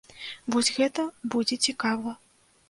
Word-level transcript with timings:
Вось 0.55 0.71
гэта 0.77 1.05
будзе 1.35 1.59
цікава. 1.69 2.17